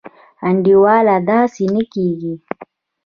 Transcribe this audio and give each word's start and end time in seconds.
انډيوالي 0.47 1.15
داسي 1.29 1.65
نه 1.75 1.81
کيږي. 1.93 2.33